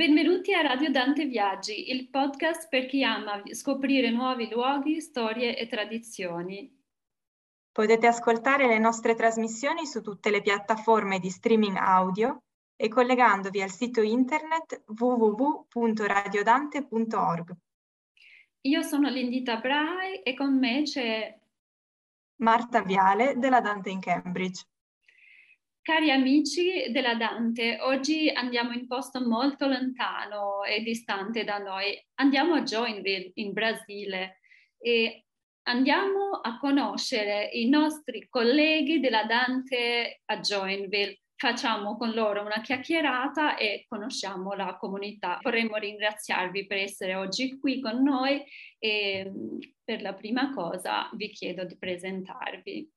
[0.00, 5.66] Benvenuti a Radio Dante Viaggi, il podcast per chi ama scoprire nuovi luoghi, storie e
[5.66, 6.74] tradizioni.
[7.70, 12.44] Potete ascoltare le nostre trasmissioni su tutte le piattaforme di streaming audio
[12.76, 17.56] e collegandovi al sito internet www.radiodante.org.
[18.62, 21.38] Io sono Lindita Brai e con me c'è
[22.36, 24.64] Marta Viale della Dante in Cambridge.
[25.82, 31.98] Cari amici della Dante, oggi andiamo in posto molto lontano e distante da noi.
[32.16, 34.40] Andiamo a Joinville, in Brasile,
[34.78, 35.24] e
[35.62, 41.20] andiamo a conoscere i nostri colleghi della Dante a Joinville.
[41.34, 45.38] Facciamo con loro una chiacchierata e conosciamo la comunità.
[45.40, 48.44] Vorremmo ringraziarvi per essere oggi qui con noi
[48.78, 49.32] e
[49.82, 52.90] per la prima cosa vi chiedo di presentarvi.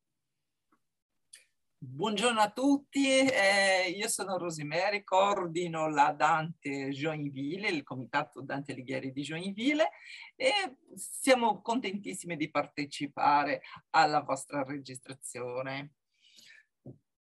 [1.85, 9.11] Buongiorno a tutti, eh, io sono Rosemary, coordino la Dante Joinville, il comitato Dante Alighieri
[9.11, 9.89] di Joinville
[10.37, 15.95] e siamo contentissimi di partecipare alla vostra registrazione.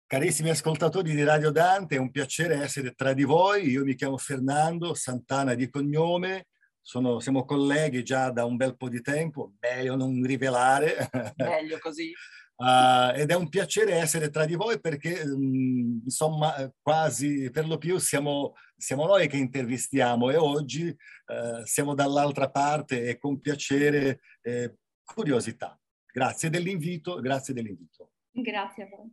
[0.06, 3.68] Carissimi ascoltatori di Radio Dante, è un piacere essere tra di voi.
[3.68, 6.46] Io mi chiamo Fernando Santana di cognome,
[6.80, 11.10] sono, siamo colleghi già da un bel po' di tempo, meglio non rivelare.
[11.34, 12.12] Meglio così.
[12.54, 17.76] Uh, ed è un piacere essere tra di voi perché um, insomma quasi per lo
[17.76, 24.20] più siamo, siamo noi che intervistiamo e oggi uh, siamo dall'altra parte e con piacere
[24.40, 25.76] e curiosità.
[26.06, 28.12] Grazie dell'invito, grazie dell'invito.
[28.30, 29.10] Grazie a voi.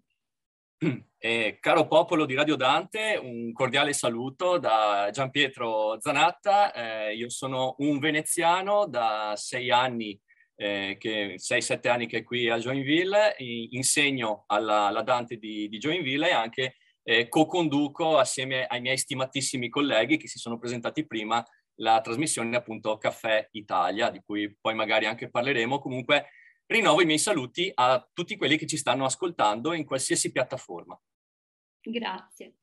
[1.22, 6.72] Eh, caro popolo di Radio Dante, un cordiale saluto da Gian Pietro Zanatta.
[6.72, 10.18] Eh, io sono un veneziano da sei anni
[10.62, 13.36] eh, che 6-7 anni che è qui a Joinville,
[13.70, 19.70] insegno alla, alla Dante di, di, Joinville e anche eh, co-conduco assieme ai miei stimatissimi
[19.70, 21.42] colleghi che si sono presentati prima
[21.76, 25.80] la trasmissione appunto Caffè Italia, di cui poi magari anche parleremo.
[25.80, 26.32] Comunque
[26.66, 31.00] rinnovo i miei saluti a tutti quelli che ci stanno ascoltando in qualsiasi piattaforma.
[31.80, 32.56] Grazie.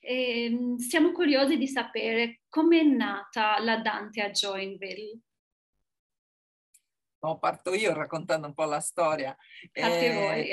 [0.00, 5.20] Eh, siamo curiosi di sapere come è nata la Dante a Joinville
[7.24, 9.36] no, parto io raccontando un po' la storia.
[9.72, 10.48] Parte eh, voi.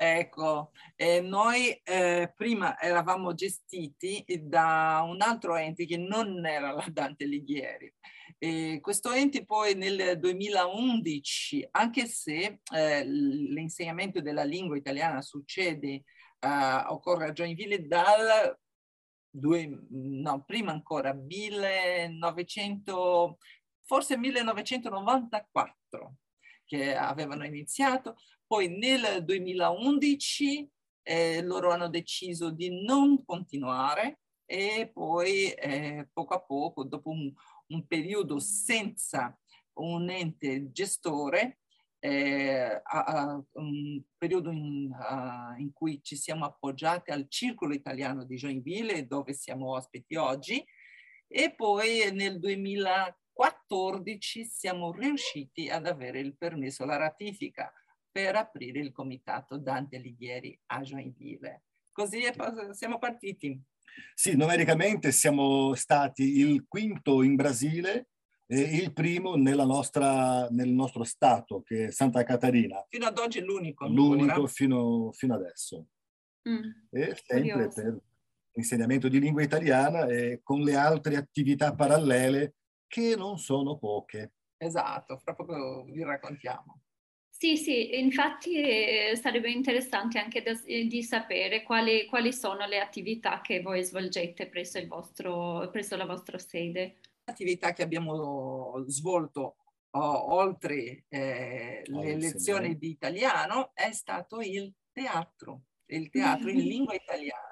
[0.00, 6.86] Ecco, eh, noi eh, prima eravamo gestiti da un altro ente che non era la
[6.88, 7.92] Dante Alighieri.
[8.38, 16.04] E questo ente poi nel 2011, anche se eh, l'insegnamento della lingua italiana succede,
[16.46, 18.56] uh, occorre a Joinville dal
[19.28, 23.38] due, no, prima ancora, 1900,
[23.88, 26.16] forse 1994
[26.66, 30.70] che avevano iniziato, poi nel 2011
[31.02, 37.32] eh, loro hanno deciso di non continuare e poi eh, poco a poco, dopo un,
[37.68, 39.34] un, periodo senza
[39.78, 41.60] un ente gestore,
[41.98, 48.24] eh, a, a un periodo in, a, in, cui ci siamo appoggiati al Circolo Italiano
[48.24, 50.62] di Joinville, dove siamo ospiti oggi,
[51.26, 53.27] e poi nel 2014
[53.68, 57.70] 14 siamo riusciti ad avere il permesso, la ratifica
[58.10, 61.64] per aprire il comitato Dante Alighieri a Joinville.
[61.92, 62.22] Così
[62.72, 63.60] siamo partiti.
[64.14, 68.08] Sì, numericamente siamo stati il quinto in Brasile
[68.46, 72.84] e il primo nostra, nel nostro stato, che è Santa Catarina.
[72.88, 73.86] Fino ad oggi l'unico.
[73.86, 75.88] L'unico fino, fino, adesso.
[76.48, 77.82] Mm, e sempre curioso.
[77.82, 78.00] per
[78.52, 82.54] l'insegnamento di lingua italiana e con le altre attività parallele
[82.88, 84.32] che non sono poche.
[84.56, 86.80] Esatto, fra poco vi raccontiamo.
[87.30, 92.80] Sì, sì, infatti eh, sarebbe interessante anche da, eh, di sapere quali, quali, sono le
[92.80, 96.96] attività che voi svolgete presso, vostro, presso la vostra sede.
[97.22, 99.58] L'attività che abbiamo svolto
[99.90, 106.94] oh, oltre eh, le lezioni di italiano è stato il teatro, il teatro in lingua
[106.94, 107.47] italiana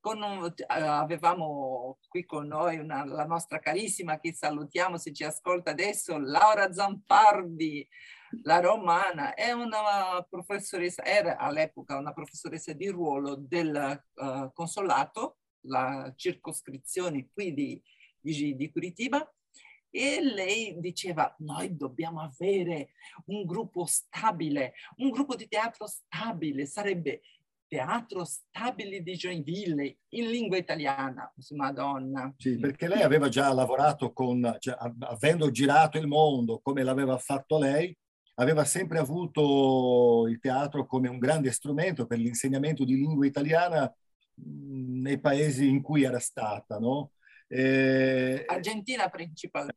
[0.00, 6.18] un, avevamo qui con noi una, la nostra carissima, che salutiamo se ci ascolta adesso,
[6.18, 7.86] Laura Zampardi,
[8.42, 16.12] la romana, è una professoressa, era all'epoca una professoressa di ruolo del uh, consolato, la
[16.14, 17.82] circoscrizione qui di,
[18.20, 19.30] di, di Curitiba,
[19.90, 22.90] e lei diceva noi dobbiamo avere
[23.26, 27.22] un gruppo stabile, un gruppo di teatro stabile, sarebbe
[27.68, 31.30] Teatro Stabile di Joinville in lingua italiana.
[31.50, 32.34] Madonna.
[32.38, 37.58] Sì, perché lei aveva già lavorato con, cioè, avendo girato il mondo come l'aveva fatto
[37.58, 37.94] lei,
[38.36, 43.92] aveva sempre avuto il teatro come un grande strumento per l'insegnamento di lingua italiana
[44.34, 47.12] nei paesi in cui era stata, no?
[47.48, 49.76] E, Argentina principalmente.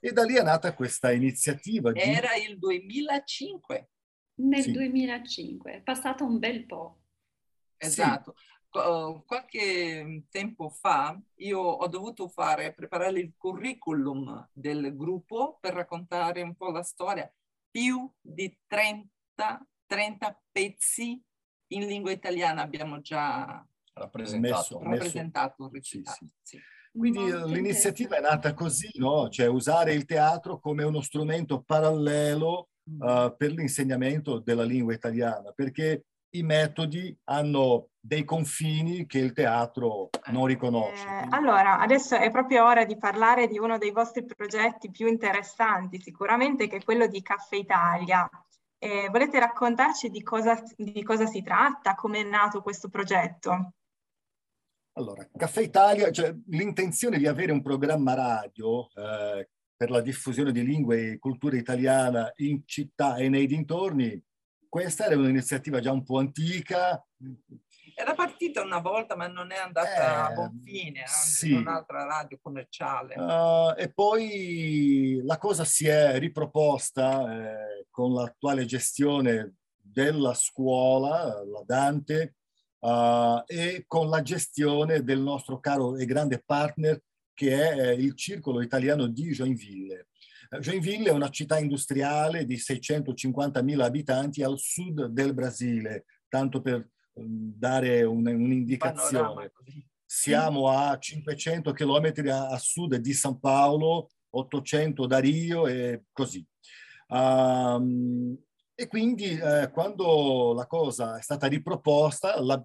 [0.00, 1.92] E da lì è nata questa iniziativa.
[1.92, 2.00] Di...
[2.00, 3.88] Era il 2005.
[4.40, 4.72] Nel sì.
[4.72, 6.99] 2005, è passato un bel po'.
[7.80, 8.34] Esatto.
[8.36, 8.48] Sì.
[8.70, 16.54] Qualche tempo fa io ho dovuto fare, preparare il curriculum del gruppo per raccontare un
[16.54, 17.28] po' la storia.
[17.68, 21.20] Più di 30, 30 pezzi
[21.72, 25.74] in lingua italiana abbiamo già rappresentato, messo, rappresentato messo.
[25.74, 26.16] recitato.
[26.16, 26.60] Sì, sì.
[26.92, 29.28] Quindi l'iniziativa è nata così, no?
[29.28, 36.06] cioè usare il teatro come uno strumento parallelo uh, per l'insegnamento della lingua italiana, perché
[36.30, 41.06] i metodi hanno dei confini che il teatro non riconosce.
[41.06, 46.00] Eh, allora, adesso è proprio ora di parlare di uno dei vostri progetti più interessanti,
[46.00, 48.28] sicuramente che è quello di Caffè Italia.
[48.78, 53.72] Eh, volete raccontarci di cosa, di cosa si tratta, come è nato questo progetto?
[54.94, 60.64] Allora, Caffè Italia, cioè, l'intenzione di avere un programma radio eh, per la diffusione di
[60.64, 64.22] lingue e cultura italiana in città e nei dintorni,
[64.70, 67.04] questa era un'iniziativa già un po' antica.
[67.94, 71.52] Era partita una volta, ma non è andata eh, a buon fine, sì.
[71.52, 73.14] un'altra radio commerciale.
[73.18, 81.62] Uh, e poi la cosa si è riproposta eh, con l'attuale gestione della scuola, la
[81.66, 82.36] Dante,
[82.78, 87.02] uh, e con la gestione del nostro caro e grande partner
[87.34, 90.09] che è eh, il Circolo Italiano di Joinville.
[90.58, 97.52] Joinville è una città industriale di 650.000 abitanti al sud del Brasile, tanto per um,
[97.54, 99.52] dare un, un'indicazione.
[100.04, 106.44] Siamo a 500 km a, a, sud di San Paolo, 800 da Rio e così.
[107.08, 108.36] Um,
[108.74, 112.60] e quindi eh, quando la cosa è stata riproposta, la,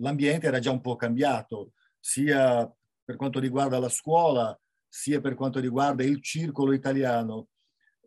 [0.00, 2.70] l'ambiente era già un po' cambiato, sia
[3.02, 4.58] per quanto riguarda la scuola,
[4.90, 7.48] sia per quanto riguarda il circolo italiano.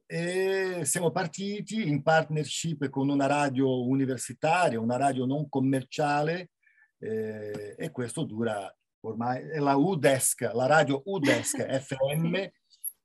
[0.05, 6.51] E siamo partiti in partnership con una radio universitaria, una radio non commerciale,
[6.99, 12.35] eh, e questo dura ormai, è la UDESC, la radio UDESC FM,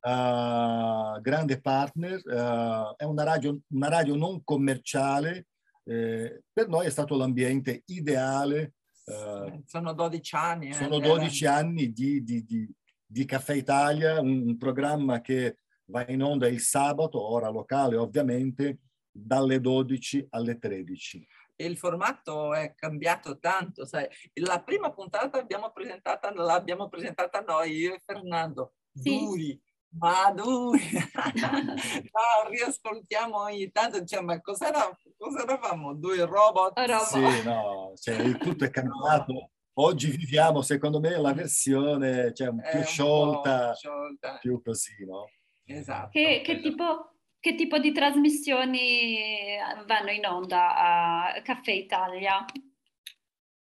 [0.01, 5.47] uh, grande partner, uh, è una radio, una radio non commerciale,
[5.89, 8.73] eh, per noi è stato l'ambiente ideale.
[9.05, 10.69] Uh, sono 12 anni.
[10.69, 12.69] Eh, sono 12 anni di, di, di,
[13.09, 18.79] di, Caffè Italia, un, un, programma che va in onda il sabato, ora locale ovviamente,
[19.11, 21.27] dalle 12 alle 13
[21.59, 24.07] il formato è cambiato tanto, sai.
[24.35, 29.19] La prima puntata l'abbiamo presentata, l'abbiamo presentata noi, io e Fernando, sì.
[29.19, 30.79] duri, Maduri,
[31.41, 34.71] no, riascoltiamo ogni tanto, diciamo, ma cosa,
[35.17, 35.95] cosa eravamo?
[35.95, 36.77] Due robot?
[36.77, 37.03] robot.
[37.05, 39.51] Sì, no, cioè, il tutto è cambiato.
[39.81, 45.29] Oggi viviamo, secondo me, la versione cioè, più sciolta, sciolta, più così, no?
[45.63, 46.09] Esatto.
[46.09, 49.55] Che, che, tipo, che tipo di trasmissioni
[49.87, 52.43] vanno in onda a Caffè Italia?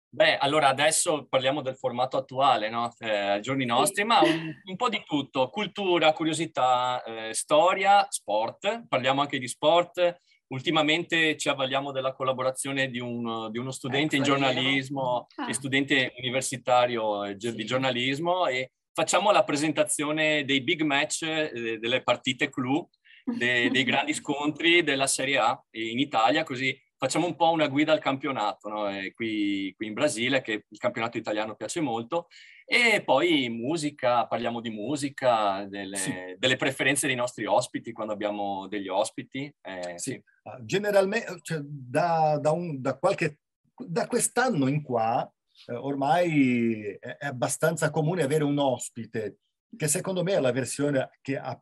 [0.10, 2.94] Beh, allora adesso parliamo del formato attuale, no?
[3.00, 8.86] eh, ai giorni nostri, ma un, un, po' di tutto, cultura, curiosità, eh, storia, sport,
[8.90, 10.20] parliamo anche di sport.
[10.52, 15.50] Ultimamente ci avvaliamo della collaborazione di, un, di uno studente in giornalismo ah.
[15.50, 22.04] e studente universitario eh, di giornalismo e facciamo la presentazione dei big match, eh, delle
[22.04, 22.90] partite clou,
[23.24, 27.94] de, dei grandi scontri della Serie A in Italia, così facciamo un po' una guida
[27.94, 28.84] al campionato, no?
[29.16, 32.28] qui, qui, in Brasile, che il campionato italiano piace molto,
[32.64, 36.14] e poi musica, parliamo di musica, delle, sì.
[36.38, 39.52] delle preferenze dei nostri ospiti quando abbiamo degli ospiti.
[39.62, 40.12] Eh, sì.
[40.12, 40.24] sì.
[40.44, 43.40] Ah, generalmente, cioè, da, da, un, da, qualche,
[43.76, 45.28] da quest'anno in qua,
[45.66, 49.40] eh, ormai è, è, abbastanza comune avere un ospite,
[49.76, 51.60] che secondo me è la versione che, ha,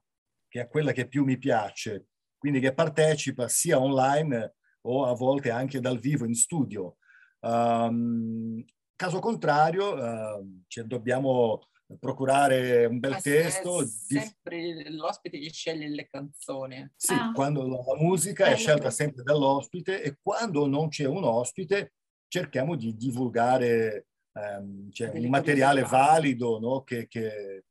[0.50, 5.50] che è quella che più mi piace, quindi che partecipa sia online o a volte
[5.50, 6.98] anche dal vivo in studio.
[7.42, 8.64] Um,
[8.96, 11.62] caso contrario, uh, cioè dobbiamo
[11.98, 13.86] procurare un bel Ma testo.
[13.86, 14.96] Sempre di...
[14.96, 16.92] l'ospite che sceglie le canzoni.
[16.96, 17.32] Sì, ah.
[17.34, 21.94] quando la musica è scelta sempre dall'ospite e quando non c'è un ospite
[22.28, 26.84] cerchiamo di divulgare um, cioè, un materiale valido no?
[26.84, 27.66] che, che,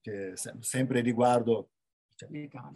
[0.00, 1.70] che, sempre riguardo...
[2.14, 2.28] Cioè,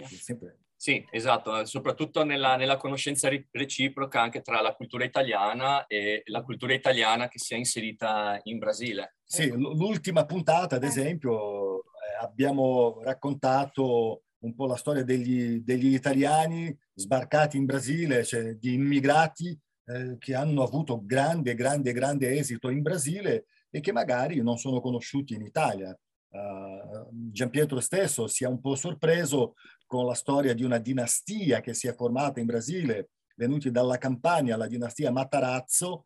[0.04, 6.40] sempre, sì, esatto, soprattutto nella, nella, conoscenza reciproca anche tra la cultura italiana e la
[6.40, 9.16] cultura italiana che si è inserita in Brasile.
[9.22, 16.74] Sì, l'ultima puntata, ad esempio, eh, abbiamo raccontato un po' la storia degli, degli italiani
[16.94, 19.48] sbarcati in Brasile, cioè di immigrati
[19.84, 24.80] eh, che hanno avuto grande, grande, grande esito in Brasile e che magari non sono
[24.80, 25.94] conosciuti in Italia.
[26.30, 29.56] uh, Giampietro stesso sia un po' sorpreso
[29.90, 34.56] con la storia di una dinastia che si è formata in Brasile, venuti dalla Campania,
[34.56, 36.04] la dinastia Matarazzo,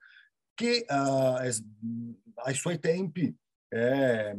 [0.55, 1.51] che uh, è,
[2.47, 3.37] ai suoi tempi
[3.69, 4.35] è,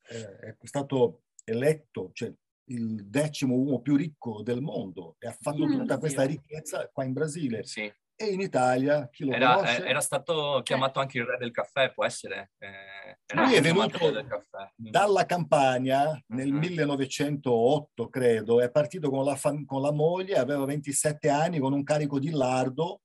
[0.00, 2.32] è, stato eletto, cioè
[2.70, 7.04] il decimo uomo più ricco del mondo e ha fatto mm, tutta questa ricchezza qua
[7.04, 7.64] in Brasile.
[7.64, 7.92] Sì.
[8.14, 9.84] E in Italia, chi lo era, conosce?
[9.84, 12.52] Eh, era stato chiamato anche il re del caffè, può essere?
[12.58, 14.68] Eh, Lui è venuto mm.
[14.76, 16.58] dalla Campania nel uh-huh.
[16.58, 21.82] 1908, credo, è partito con la, fam- con la, moglie, aveva 27 anni, con un
[21.82, 23.00] carico di lardo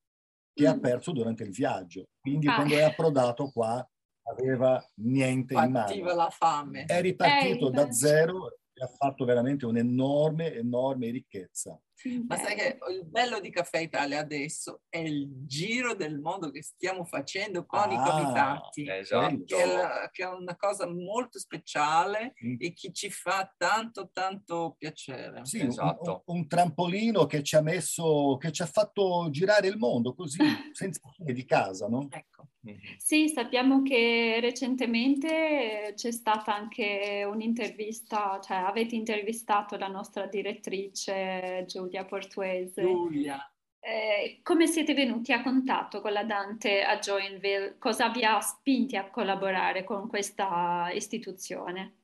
[0.54, 0.72] che mm.
[0.72, 2.10] ha perso durante il viaggio.
[2.20, 2.56] Quindi ah.
[2.56, 3.88] quando è approdato qua
[4.30, 6.16] aveva niente Partiva in mano.
[6.16, 6.84] la fame.
[6.86, 8.50] È ripartito eh, da zero
[8.84, 11.80] ha fatto veramente un'enorme, enorme ricchezza.
[12.28, 16.62] Ma sai che il bello di Caffè Italia adesso è il giro del mondo che
[16.62, 19.44] stiamo facendo con ah, i comitati, esatto.
[19.46, 22.56] che, è la, che, è una cosa molto speciale mm.
[22.60, 25.44] e che ci fa tanto tanto piacere.
[25.46, 26.24] Sì, esatto.
[26.28, 30.38] un, un, trampolino che ci ha messo, che ci ha fatto girare il mondo così,
[30.74, 32.08] senza fine di casa, no?
[32.12, 32.50] Ecco.
[32.68, 32.98] Mm-hmm.
[32.98, 42.04] Sì, sappiamo che recentemente c'è stata anche un'intervista, cioè avete intervistato la nostra direttrice Giulia
[42.06, 42.82] Portuese.
[42.82, 43.52] Giulia.
[43.80, 47.78] Eh, come siete venuti a contatto con la Dante a Joinville?
[47.78, 51.96] Cosa vi ha spinti a collaborare con questa istituzione?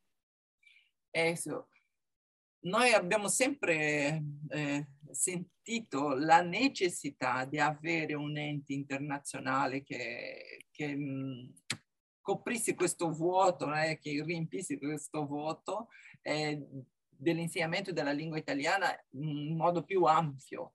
[1.12, 1.36] Eh,
[2.62, 11.54] noi abbiamo sempre eh, sentito la necessità di avere un ente internazionale che, che mh,
[12.22, 15.90] coprisse questo vuoto, eh, che riempisse questo vuoto
[16.22, 16.62] eh,
[17.10, 20.74] dell'insegnamento della lingua italiana in modo più ampio.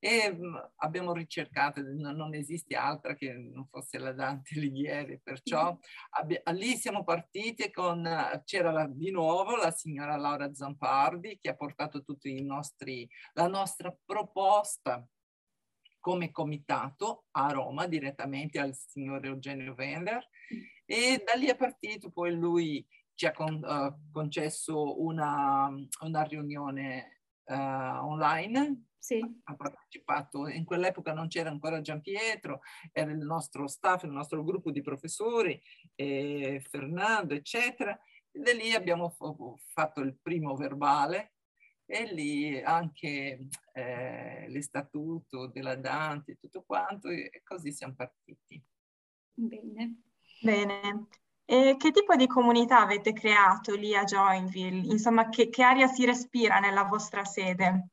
[0.00, 5.76] E mm, abbiamo ricercato, non esiste altra che non fosse la Dante Alighieri, perciò
[6.52, 8.08] lì siamo partiti con,
[8.44, 13.96] c'era di nuovo la signora Laura Zampardi che ha portato tutti i nostri, la nostra
[14.04, 15.06] proposta
[15.98, 20.26] come comitato a Roma direttamente al signor Eugenio Vender
[20.84, 25.68] e da lì è partito poi lui ci ha con, uh, concesso una,
[26.02, 29.20] una riunione uh, online sì.
[29.44, 32.60] ha partecipato, in quell'epoca non c'era ancora Gian Pietro,
[32.92, 35.60] era il nostro staff, il nostro gruppo di professori,
[35.94, 37.98] eh, Fernando, eccetera.
[38.30, 39.14] E da lì abbiamo
[39.72, 41.34] fatto il primo verbale
[41.86, 48.62] e lì anche eh, l'istatuto della Dante e tutto quanto e così siamo partiti.
[49.32, 50.02] Bene.
[50.40, 51.06] Bene.
[51.46, 54.92] E che tipo di comunità avete creato lì a Joinville?
[54.92, 57.88] Insomma, che, che aria si respira nella vostra sede?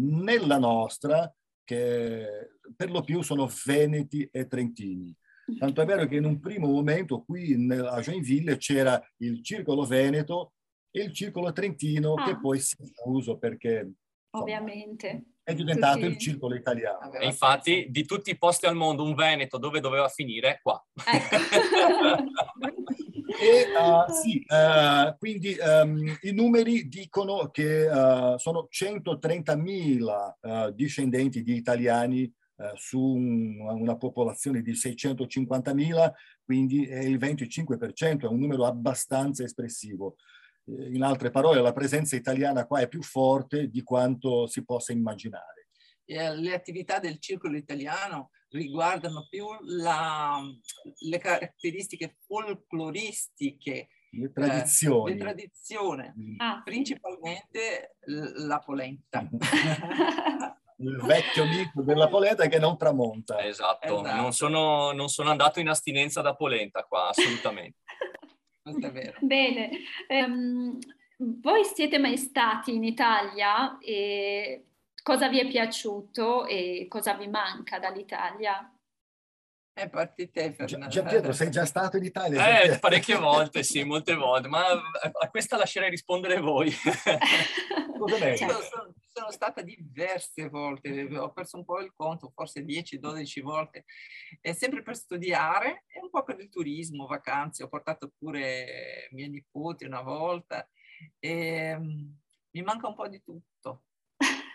[0.00, 1.32] Nella nostra,
[1.64, 5.16] che per lo più sono veneti e trentini.
[5.58, 10.52] Tanto è vero che in un primo momento qui a Joinville c'era il circolo veneto
[10.92, 12.24] e il circolo trentino ah.
[12.24, 13.90] che poi si è fuso perché
[14.30, 15.24] ovviamente.
[15.42, 16.06] È diventato tutti...
[16.06, 17.12] il circolo italiano.
[17.14, 20.60] E infatti, di tutti i posti al mondo, un Veneto dove doveva finire?
[20.62, 20.80] Qua.
[20.94, 21.36] Ecco.
[23.40, 31.54] E, uh, sì, uh, quindi um, i numeri dicono che uh, sono 130.000 discendenti di
[31.54, 32.30] italiani
[32.74, 36.12] su un, una popolazione di 650.000,
[36.44, 40.14] quindi è il 25%, è un numero abbastanza espressivo.
[40.64, 45.68] In altre parole, la presenza italiana qua è più forte di quanto si possa immaginare.
[46.04, 50.40] Le attività del circolo italiano riguardano più la,
[51.08, 56.34] le caratteristiche folcloristiche, le tradizioni, eh, le tradizioni mm.
[56.38, 56.60] ah.
[56.62, 59.26] principalmente la polenta.
[60.82, 63.42] il vecchio mito della polenta che non tramonta.
[63.42, 64.20] Esatto, esatto.
[64.20, 67.78] Non, sono, non, sono, andato in astinenza da polenta qua, assolutamente.
[68.62, 69.18] Questo è vero.
[69.26, 69.70] Bene,
[70.08, 70.78] um,
[71.18, 74.66] voi siete mai stati in Italia e
[75.02, 78.72] cosa vi è piaciuto e cosa vi manca dall'Italia?
[79.74, 80.88] È partite Fernando.
[80.88, 82.60] Gian Pietro, sei già stato in Italia?
[82.60, 86.68] Eh, parecchie volte, sì, molte volte, ma a questa lascerei rispondere voi.
[88.02, 93.84] Io sono, sono, stata diverse volte, ho perso un po' il conto, forse 10-12 volte,
[94.40, 99.14] è sempre per studiare e un po' per il turismo, vacanze, ho portato pure i
[99.14, 100.68] miei nipoti una volta
[101.18, 102.16] e um,
[102.50, 103.84] mi manca un po' di tutto.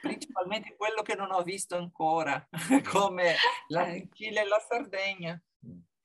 [0.01, 2.47] Principalmente quello che non ho visto ancora,
[2.89, 3.35] come
[3.67, 5.41] l'Anchille e la Sardegna.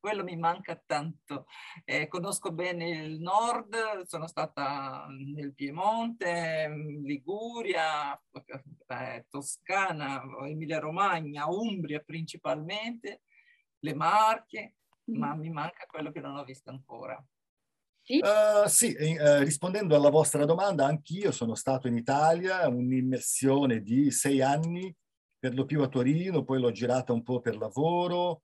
[0.02, 1.46] Quello mi manca tanto.
[1.84, 6.68] Eh, conosco bene il nord, sono stata nel Piemonte,
[7.04, 8.20] Liguria,
[8.88, 13.20] eh, Toscana, Emilia-Romagna, Umbria principalmente,
[13.78, 14.74] le Marche,
[15.12, 17.24] ma mi manca quello che non ho visto ancora.
[18.02, 24.10] Sì, uh, sì eh, rispondendo alla vostra domanda, anch'io sono stato in Italia, un'immersione di
[24.10, 24.92] sei anni,
[25.38, 28.42] per lo più a Torino, poi l'ho girata un po' per lavoro,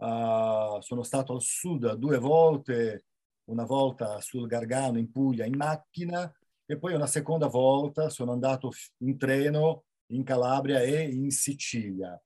[0.00, 3.04] uh, sono stato al sud due volte,
[3.50, 6.32] una volta sul Gargano in Puglia in macchina
[6.66, 12.20] e poi una seconda volta sono andato in treno in Calabria e in Sicilia.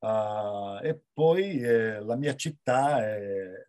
[0.00, 3.68] Uh, e poi eh, la mia città è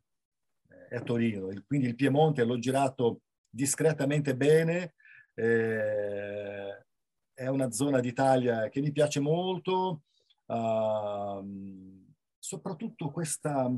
[0.90, 4.96] è Torino, quindi il Piemonte l'ho girato discretamente bene,
[5.36, 6.86] eh,
[7.32, 10.02] è una zona d'Italia che mi piace molto,
[10.48, 11.89] uh,
[12.50, 13.72] soprattutto questa,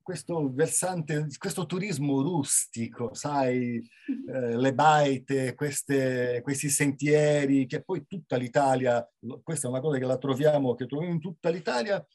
[0.00, 3.82] questo versante, questo turismo rustico, sai,
[4.28, 9.04] eh, le baite, queste, questi sentieri, che poi tutta l'Italia,
[9.42, 12.06] questa è una cosa che la troviamo, che troviamo in tutta l'Italia,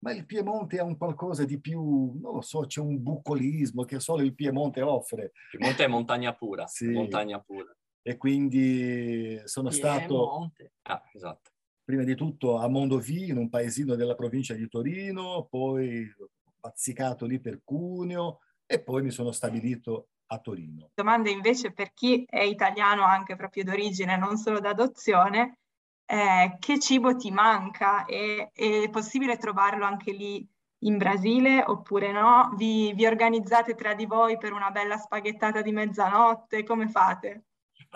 [0.00, 4.00] ma il Piemonte ha un qualcosa di più, non lo so, c'è un bucolismo che
[4.00, 5.32] solo il Piemonte offre.
[5.52, 6.88] Il Piemonte è montagna pura, sì.
[6.88, 7.74] montagna pura.
[8.02, 9.98] E quindi sono Piemonte.
[10.06, 10.52] stato...
[10.82, 11.52] Ah, esatto.
[11.84, 16.10] Prima di tutto a Mondovì, in un paesino della provincia di Torino, poi
[16.58, 20.90] bazzicato lì per Cuneo e poi mi sono stabilito a Torino.
[20.94, 25.58] Domande invece per chi è italiano anche proprio d'origine, non solo d'adozione,
[26.06, 30.46] eh, che cibo ti manca e è possibile trovarlo anche lì
[30.84, 32.54] in Brasile oppure no?
[32.56, 36.62] Vi, vi organizzate tra di voi per una bella spaghettata di mezzanotte?
[36.62, 37.44] Come fate?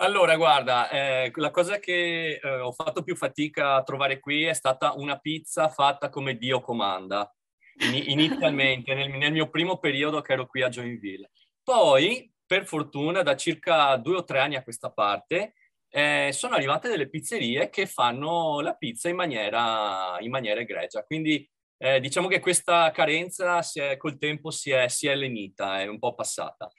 [0.01, 4.53] Allora, guarda, eh, la cosa che eh, ho fatto più fatica a trovare qui è
[4.53, 7.29] stata una pizza fatta come Dio comanda,
[7.79, 11.31] in, inizialmente, nel, nel, mio primo periodo che ero qui a Joinville.
[11.61, 15.55] Poi, per fortuna, da circa due o tre anni a questa parte,
[15.89, 21.03] eh, sono arrivate delle pizzerie che fanno la pizza in maniera, in maniera egregia.
[21.03, 21.45] Quindi
[21.77, 25.99] eh, diciamo che questa carenza è, col tempo si è, si è lenita, è un
[25.99, 26.71] po' passata.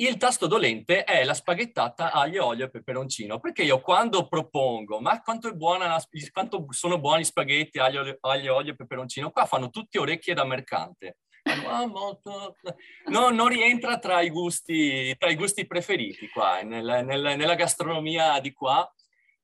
[0.00, 5.20] Il tasto dolente è la spaghettata aglio, olio e peperoncino, perché io quando propongo, ma
[5.20, 9.98] quanto, è buona, quanto sono buoni spaghetti aglio, aglio, olio e peperoncino, qua fanno tutti
[9.98, 11.18] orecchie da mercante.
[11.66, 17.54] Ah, no, non rientra tra i, gusti, tra i gusti preferiti qua, nel, nel, nella
[17.54, 18.90] gastronomia di qua,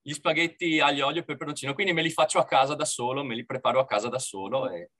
[0.00, 3.34] gli spaghetti aglio, olio e peperoncino, quindi me li faccio a casa da solo, me
[3.34, 4.90] li preparo a casa da solo e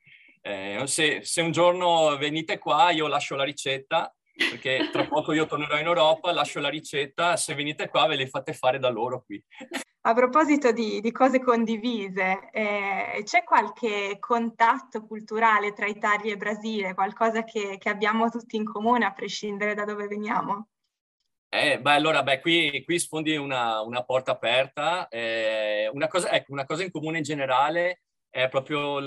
[0.43, 5.47] eh, se, se un giorno venite qua io lascio la ricetta perché tra poco io
[5.47, 9.23] tornerò in Europa, lascio la ricetta, se venite qua ve le fate fare da loro
[9.25, 9.43] qui.
[10.03, 16.95] A proposito di, di cose condivise, eh, c'è qualche contatto culturale tra Italia e Brasile,
[16.95, 20.69] qualcosa che, che abbiamo tutti in comune a prescindere da dove veniamo?
[21.49, 25.09] Eh, beh, allora, beh, qui, qui sfondi una, una porta aperta.
[25.09, 28.03] Eh, una, cosa, ecco, una cosa in comune in generale
[28.37, 28.99] è proprio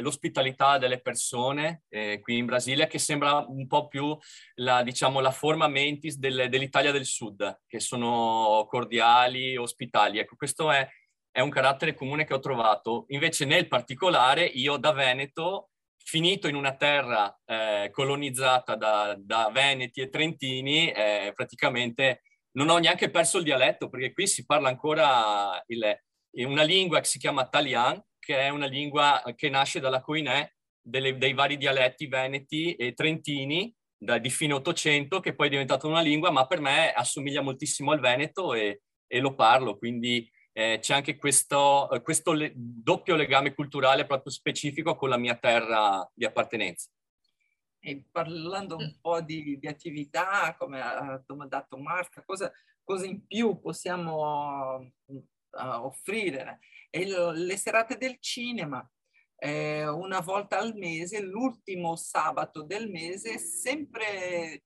[0.00, 4.16] l'ospitalità delle persone eh, qui in Brasile, che sembra un po' più
[4.54, 10.18] la, diciamo, la forma mentis del, dell'Italia del Sud, che sono cordiali, ospitali.
[10.18, 10.88] Ecco, questo è,
[11.30, 13.04] è un carattere comune che ho trovato.
[13.08, 15.68] Invece, nel particolare, io da Veneto
[16.02, 22.22] finito in una terra eh, colonizzata da, da, Veneti e Trentini, eh, praticamente
[22.52, 25.94] non ho neanche perso il dialetto, perché qui si parla ancora il,
[26.46, 30.46] una lingua che si chiama Talian, che è una lingua che nasce dalla coinè
[30.82, 35.86] delle, dei vari dialetti veneti e trentini da, di fine Ottocento, che poi è diventata
[35.86, 40.76] una lingua, ma per me assomiglia moltissimo al veneto e, e lo parlo, quindi eh,
[40.78, 46.26] c'è anche questo, questo le, doppio legame culturale proprio specifico con la mia terra di
[46.26, 46.90] appartenenza.
[47.80, 52.52] E parlando un po' di, di attività, come ha domandato Marta, cosa,
[52.84, 54.92] cosa in più possiamo
[55.58, 56.60] uh, offrire?
[56.90, 58.88] E lo, le serate del cinema,
[59.36, 64.62] eh, una volta al mese, l'ultimo sabato del mese, sempre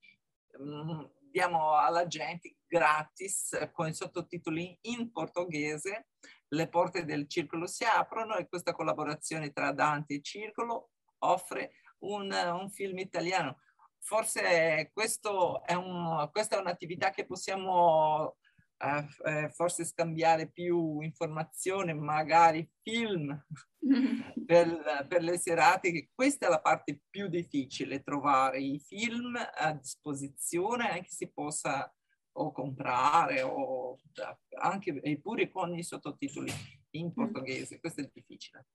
[0.57, 6.07] um, diamo alla gente gratis con i sottotitoli in portoghese.
[6.49, 12.31] Le porte del circolo si aprono e questa collaborazione tra Dante e Circolo offre un,
[12.31, 13.59] un film italiano.
[13.99, 18.37] Forse questo è un, questa è un'attività che possiamo
[18.83, 23.45] eh, eh, forse scambiare più informazioni, magari film
[24.45, 26.09] per, per, le serate.
[26.13, 31.89] Questa è la parte più difficile, trovare i film a disposizione che si possa
[32.35, 33.99] o comprare o
[34.59, 36.51] anche eppure con i sottotitoli
[36.91, 37.11] in mm.
[37.11, 37.79] portoghese.
[37.79, 38.65] Questo è difficile.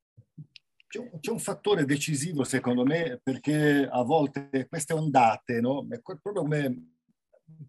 [0.87, 5.87] C'è un, c'è un, fattore decisivo secondo me perché a volte queste ondate, no?
[6.03, 6.95] proprio come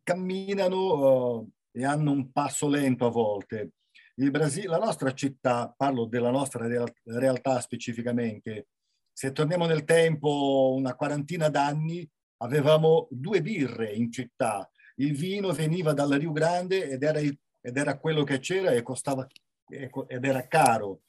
[0.04, 3.72] camminano uh, e hanno un passo lento a volte.
[4.16, 8.68] Il Brasile, la nostra città, parlo della nostra real, realtà specificamente,
[9.12, 14.70] se torniamo nel tempo una quarantina d'anni, avevamo due birre in città.
[14.96, 18.82] Il vino veniva dal Rio Grande ed era, il, ed era quello che c'era e
[18.82, 19.26] costava
[19.70, 21.02] ed era caro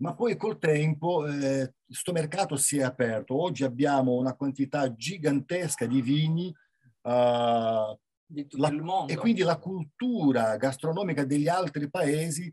[0.00, 3.40] ma poi col tempo questo eh, mercato si è aperto.
[3.40, 6.46] Oggi abbiamo una quantità gigantesca di vini
[7.02, 7.98] uh,
[8.30, 9.12] di tutto la, il mondo.
[9.12, 12.52] e quindi la cultura gastronomica degli altri paesi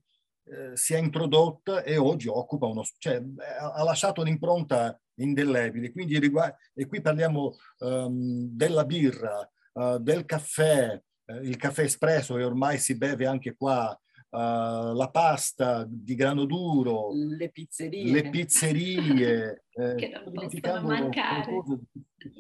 [0.50, 3.22] eh, si è introdotta e oggi occupa uno, cioè,
[3.60, 5.92] ha lasciato un'impronta indelebile.
[5.92, 12.44] Quindi, e qui parliamo um, della birra, uh, del caffè, uh, il caffè espresso che
[12.44, 19.66] ormai si beve anche qua uh, la pasta di grano duro, le pizzerie, le pizzerie
[19.74, 21.62] eh, che non possono mancare.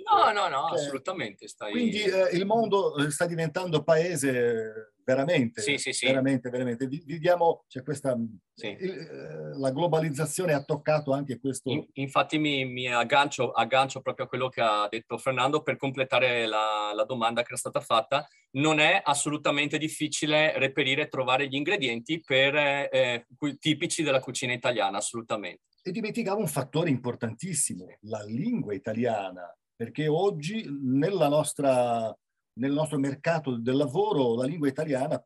[0.09, 1.47] No, no, no, cioè, assolutamente.
[1.47, 1.71] Stai...
[1.71, 6.05] Quindi eh, il mondo eh, sta diventando paese veramente, sì, sì, sì.
[6.05, 6.85] veramente, veramente.
[6.85, 8.17] Viviamo, c'è questa,
[8.53, 8.67] sì.
[8.67, 11.71] il, eh, la globalizzazione ha toccato anche questo.
[11.71, 16.45] In, infatti mi, mi aggancio, aggancio, proprio a quello che ha detto Fernando per completare
[16.45, 18.27] la, la domanda che era stata fatta.
[18.51, 23.25] Non è assolutamente difficile reperire e trovare gli ingredienti per, eh, eh
[23.59, 25.61] tipici della cucina italiana, assolutamente.
[25.81, 32.13] E dimenticavo un fattore importantissimo, la lingua italiana, perché oggi nella nostra
[32.57, 35.23] nel nostro mercato del lavoro la lingua italiana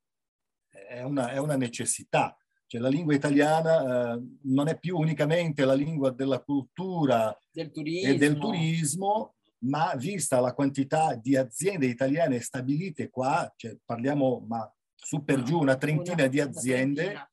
[0.69, 2.35] è una, è una necessità.
[2.65, 8.15] Cioè, la lingua italiana eh, non è più unicamente la lingua della cultura del e
[8.15, 15.23] del turismo, ma vista la quantità di aziende italiane stabilite qua, cioè parliamo ma su
[15.23, 17.30] per giù una trentina di aziende,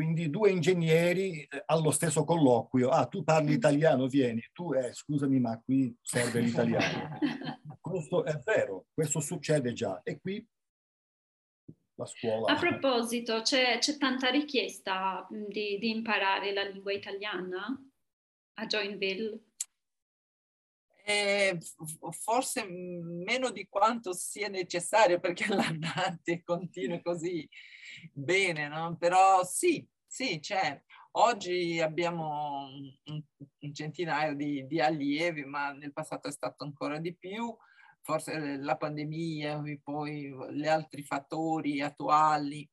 [0.00, 2.88] quindi due ingegneri eh, allo stesso colloquio.
[2.88, 4.42] Ah, tu parli italiano, vieni.
[4.50, 7.18] Tu, eh, scusami, ma qui serve l'italiano.
[7.78, 10.00] questo è vero, questo succede già.
[10.02, 10.42] E qui
[11.96, 12.50] la scuola...
[12.50, 17.78] A proposito, c'è, c'è tanta richiesta di, di, imparare la lingua italiana
[18.54, 19.38] a Joinville?
[21.10, 21.58] Eh,
[22.12, 27.48] forse meno di quanto sia necessario perché l'andante continua così
[28.12, 28.96] bene, no?
[28.96, 30.80] Però sì, sì, c'è.
[31.12, 32.68] Oggi abbiamo
[33.06, 37.52] un, centinaio di, di, allievi, ma nel passato è stato ancora di più.
[38.02, 42.68] Forse la pandemia poi gli altri fattori attuali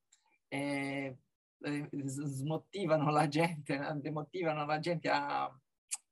[0.47, 1.17] eh,
[1.60, 5.52] eh, smotivano la gente, demotivano la gente a,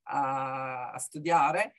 [0.03, 1.73] a, a studiare,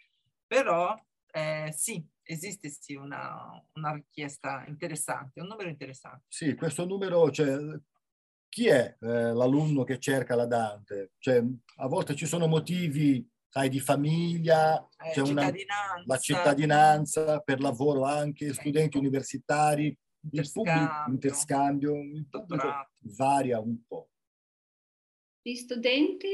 [0.46, 0.94] però
[1.32, 6.24] eh, sì, esiste sì una, una, richiesta interessante, un numero interessante.
[6.28, 7.56] Sì, questo numero, cioè,
[8.48, 11.12] chi è eh, l'alunno che cerca la Dante?
[11.18, 11.42] Cioè,
[11.76, 15.94] a volte ci sono motivi, sai, di famiglia, eh, c'è cittadinanza.
[15.94, 19.96] Una, la cittadinanza, per lavoro anche, studenti universitari,
[20.32, 24.08] il pubblico, interscambio, il pubblico varia un po'.
[25.46, 26.28] Gli studenti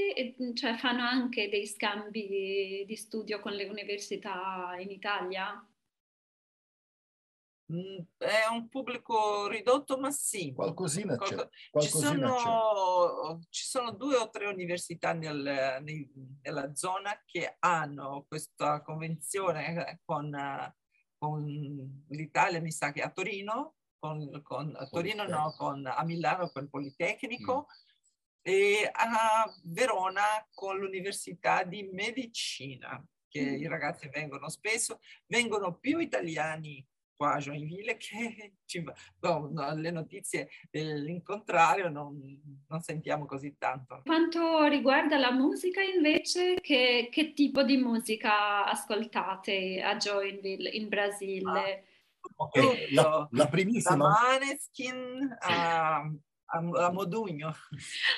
[0.55, 5.53] cioè, fanno anche dei scambi di studio con le università in Italia?
[7.71, 10.55] Mm, è un pubblico ridotto, ma sì.
[10.55, 11.47] Qualcosina c'è.
[11.71, 13.47] Qualcosina ci, sono, c'è.
[13.51, 20.35] ci sono due o tre università nel, nel, nella zona che hanno questa convenzione con,
[21.19, 26.49] con l'Italia, mi sa che a Torino, con, con a Torino no, con, a Milano
[26.49, 27.91] con il Politecnico mm.
[28.43, 33.63] E a Verona con l'Università di Medicina, che mm.
[33.63, 36.85] i ragazzi vengono spesso, vengono più italiani
[37.23, 38.83] qua a Joinville che ci,
[39.21, 42.21] no, no, le notizie dell'incontrario non,
[42.67, 44.03] non, sentiamo così tanto.
[44.05, 51.85] Quanto riguarda la musica invece, che, che tipo di musica ascoltate a Joinville in Brasile?
[52.21, 52.93] Ah, okay.
[52.93, 53.97] la, la, primissima...
[53.97, 56.13] Da Maneskin a, a,
[56.53, 57.55] a Modugno.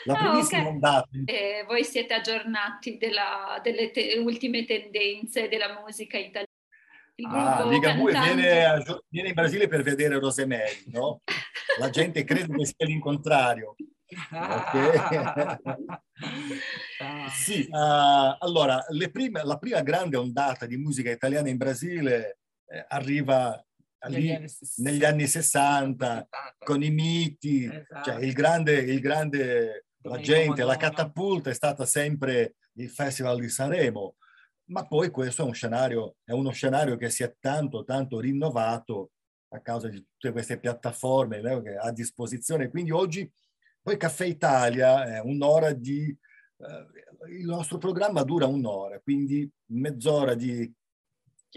[0.05, 0.73] La primissima ah, okay.
[0.73, 1.09] ondata.
[1.25, 6.49] Eh, voi siete aggiornati della, delle te- ultime tendenze della musica italiana?
[7.27, 11.21] Ah, Ligabue viene, viene, in Brasile per vedere Rosemary, no?
[11.79, 13.77] La gente crede che sia l'incontrario.
[14.33, 15.59] Okay.
[17.31, 23.65] sì, uh, allora, prime, la prima grande ondata di musica italiana in Brasile eh, arriva
[24.09, 28.11] lì, negli, anni negli anni 60 con i miti, esatto.
[28.11, 33.49] cioè il grande, il grande la gente, la catapulta è stata sempre il Festival di
[33.49, 34.17] Sanremo
[34.67, 39.11] ma poi questo è, un scenario, è uno scenario che si è tanto, tanto rinnovato
[39.49, 42.71] a causa di tutte queste piattaforme che ha a disposizione.
[42.71, 43.31] Quindi oggi,
[43.83, 46.17] poi Caffè Italia è un'ora di...
[46.59, 47.03] Eh,
[47.39, 50.71] il nostro programma dura un'ora, quindi mezz'ora di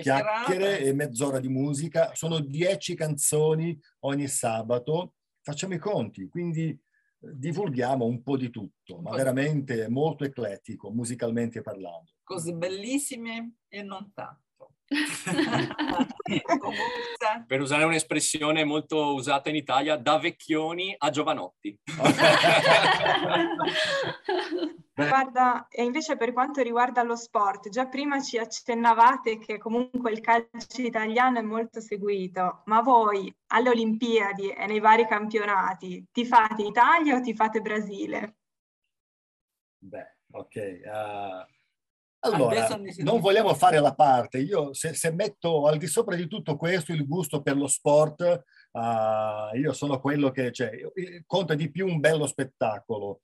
[0.02, 2.12] chiacchiere e mezz'ora di musica.
[2.14, 5.14] Sono dieci canzoni ogni sabato.
[5.42, 6.78] Facciamo i conti, quindi eh,
[7.20, 14.12] divulghiamo un po' di tutto, ma veramente molto eclettico, musicalmente parlando cose bellissime e non
[14.14, 14.47] tanto.
[17.46, 21.78] per usare un'espressione molto usata in Italia, da vecchioni a giovanotti.
[24.94, 30.22] Guarda, e invece per quanto riguarda lo sport, già prima ci accennavate che comunque il
[30.22, 36.64] calcio italiano è molto seguito, ma voi alle Olimpiadi e nei vari campionati ti fate
[36.64, 38.38] Italia o ti fate Brasile?
[39.80, 40.82] Beh, ok.
[40.86, 41.56] Uh
[42.34, 44.40] allora, non vogliamo fare la parte.
[44.40, 48.44] Io se, se, metto al di sopra di tutto questo il gusto per lo sport,
[48.72, 50.72] uh, io sono quello che cioè,
[51.26, 53.22] conta di più un bello spettacolo.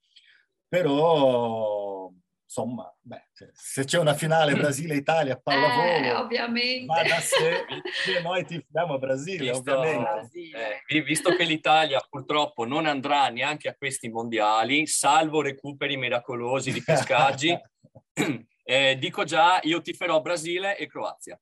[0.68, 2.10] Però,
[2.42, 6.86] insomma, beh, se c'è una finale Brasile-Italia pallavolo, eh, ovviamente.
[6.86, 7.64] va da sé
[8.04, 10.30] che noi tifiamo a Brasile, visto, ovviamente.
[10.86, 16.82] Eh, visto che l'Italia purtroppo non andrà neanche a questi mondiali, salvo recuperi miracolosi di
[16.82, 17.56] pescaggi,
[18.66, 21.38] Eh, dico già, io tiferò Brasile e Croazia.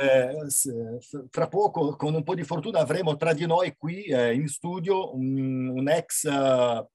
[0.00, 4.46] Eh, tra poco, con un po' di fortuna, avremo tra di noi qui eh, in
[4.46, 6.88] studio un, un ex uh,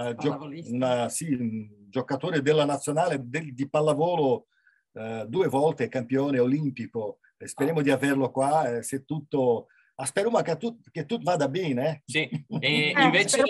[0.00, 4.46] uh, gio- una, sì, un giocatore della nazionale del, di pallavolo
[4.92, 7.18] uh, due volte campione olimpico.
[7.44, 7.82] speriamo ah.
[7.82, 8.76] di averlo qua.
[8.76, 12.02] Eh, se tutto, ah, speriamo che, tu, che tutto vada bene.
[12.06, 12.28] Sì,
[12.60, 13.42] e invece...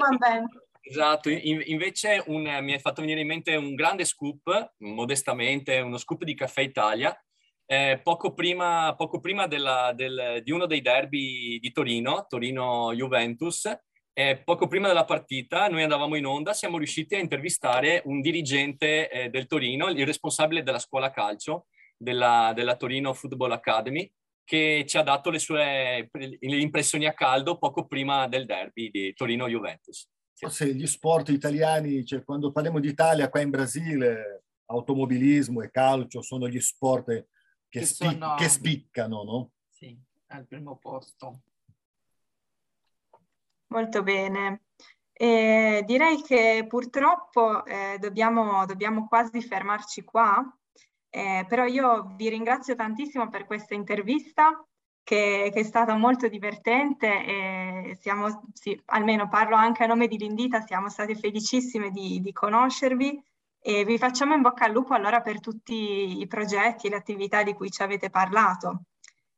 [0.91, 5.99] Esatto, in, invece un, mi è fatto venire in mente un grande scoop, modestamente, uno
[5.99, 7.17] scoop di Caffè Italia,
[7.65, 13.73] eh, poco prima, poco prima della, del, di uno dei derby di Torino, Torino-Juventus,
[14.13, 19.09] eh, poco prima della partita noi andavamo in onda, siamo riusciti a intervistare un dirigente
[19.11, 24.97] eh, del Torino, il responsabile della scuola calcio della, della Torino Football Academy, che ci
[24.97, 30.09] ha dato le sue le impressioni a caldo poco prima del derby di Torino-Juventus
[30.41, 36.23] forse gli sport italiani, cioè quando parliamo di Italia qua in Brasile, automobilismo e calcio
[36.23, 37.27] sono gli sport che,
[37.69, 38.35] che, spic- sono...
[38.37, 39.51] che spiccano, no?
[39.69, 39.95] Sì,
[40.29, 41.43] al primo posto.
[43.67, 44.63] Molto bene.
[45.13, 50.43] E direi che purtroppo eh, dobbiamo, dobbiamo, quasi fermarci qua,
[51.11, 54.67] eh, però io vi ringrazio tantissimo per questa intervista
[55.11, 60.17] che, che, è stata molto divertente e siamo, sì, almeno parlo anche a nome di
[60.17, 63.21] Lindita, siamo state felicissime di, di conoscervi
[63.61, 67.43] e vi facciamo in bocca al lupo allora per tutti i progetti e le attività
[67.43, 68.83] di cui ci avete parlato.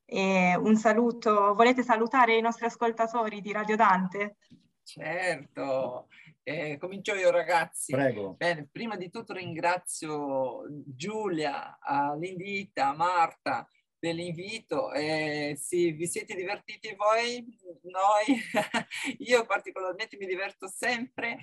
[0.04, 4.36] E un saluto, volete salutare i nostri ascoltatori di Radio Dante?
[4.82, 6.08] Certo,
[6.42, 7.92] eh, comincio io ragazzi.
[7.92, 8.34] Prego.
[8.36, 11.78] Bene, prima di tutto ringrazio Giulia,
[12.18, 13.66] Lindita, Marta,
[14.02, 14.92] dell'invito.
[14.92, 17.46] Eh, se vi siete divertiti voi,
[17.82, 18.42] noi,
[19.18, 21.38] io particolarmente mi diverto sempre,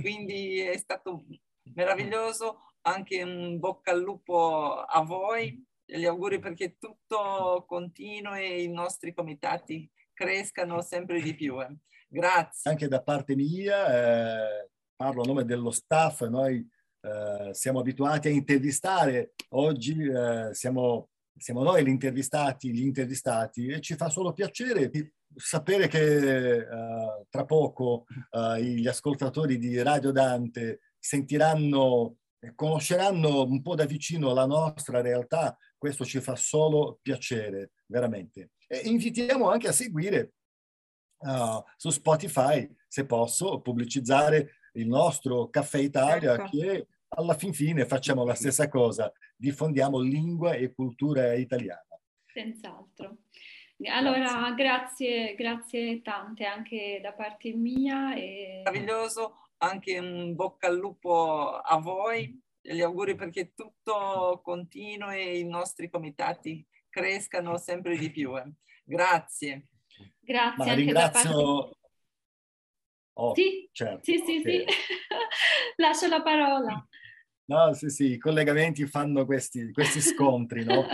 [0.00, 1.24] quindi è stato
[1.74, 2.64] meraviglioso.
[2.82, 5.64] Anche un bocca al lupo a voi.
[5.84, 11.60] gli auguri perché tutto continui e i nostri comitati crescano sempre di più.
[11.60, 11.76] Eh.
[12.08, 12.70] Grazie.
[12.70, 16.66] Anche da parte mia, eh, parlo a nome dello staff, noi
[17.02, 23.80] eh, siamo abituati a intervistare, oggi eh, siamo, siamo, noi gli intervistati, gli intervistati e
[23.80, 24.90] ci fa solo piacere
[25.34, 26.66] sapere che eh,
[27.28, 32.16] tra poco eh, gli ascoltatori di Radio Dante sentiranno
[32.54, 38.52] conosceranno un po' da vicino la nostra realtà, questo ci fa solo piacere, veramente.
[38.66, 40.32] E invitiamo anche a seguire
[41.18, 46.48] uh, su Spotify, se posso, pubblicizzare il nostro Caffè Italia, ecco.
[46.48, 51.98] che alla fin fine facciamo la stessa cosa, diffondiamo lingua e cultura italiana.
[52.26, 53.16] Senz'altro.
[53.88, 58.14] Allora, grazie, grazie, grazie tante anche da parte mia.
[58.14, 58.60] E...
[58.64, 65.44] Meraviglioso, anche un bocca al lupo a voi, gli auguri perché tutto continui e i
[65.44, 68.36] nostri comitati crescano sempre di più.
[68.36, 68.52] Eh.
[68.84, 69.68] Grazie.
[70.20, 70.64] Grazie.
[70.64, 71.74] Ma ringrazio...
[73.14, 74.00] Oh, sì, certo.
[74.02, 74.64] sì, sì, sì.
[75.76, 76.86] Lascio la parola.
[77.50, 80.86] No, sì, sì, i collegamenti fanno questi, questi scontri, no?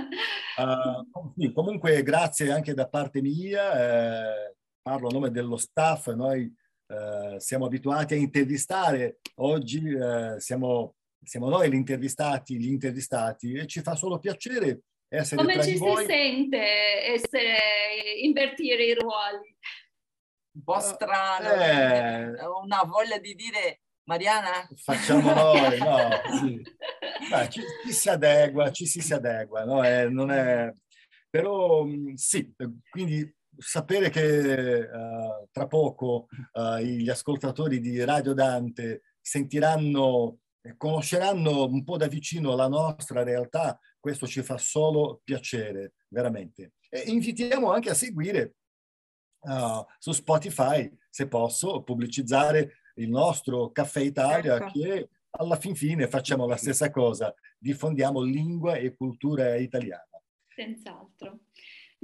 [0.56, 6.50] Uh, sì, comunque grazie anche da parte mia, eh, parlo a nome dello staff, noi
[6.86, 13.66] eh, siamo abituati a intervistare, oggi eh, siamo, siamo, noi gli intervistati, gli intervistati e
[13.66, 16.58] ci fa solo piacere essere Come tra ci di si sente
[17.04, 17.58] essere,
[18.22, 19.54] invertire i ruoli?
[20.52, 24.68] Un po' strano, eh, una voglia di dire Mariana?
[24.76, 26.08] Facciamo noi, no?
[26.38, 26.62] Sì.
[27.30, 29.82] Beh, ci, ci, si adegua, ci si, si adegua, no?
[29.82, 30.72] È, non è...
[31.28, 32.54] Però mm, sì,
[32.88, 40.38] quindi sapere che uh, tra poco uh, gli ascoltatori di Radio Dante sentiranno
[40.76, 46.72] conosceranno un po' da vicino la nostra realtà, questo ci fa solo piacere, veramente.
[46.88, 48.56] E invitiamo anche a seguire
[49.42, 54.70] uh, su Spotify, se posso, pubblicizzare il nostro Caffè Italia, ecco.
[54.70, 60.20] che alla fin fine facciamo la stessa cosa, diffondiamo lingua e cultura italiana.
[60.54, 61.40] Senz'altro.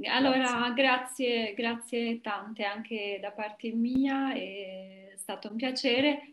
[0.05, 6.31] Allora, grazie, grazie tante anche da parte mia, è stato un piacere.